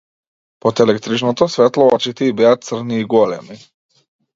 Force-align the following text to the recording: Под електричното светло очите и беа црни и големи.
Под 0.65 0.79
електричното 0.83 1.47
светло 1.57 1.87
очите 1.99 2.33
и 2.33 2.33
беа 2.43 2.57
црни 2.71 3.03
и 3.05 3.09
големи. 3.17 3.65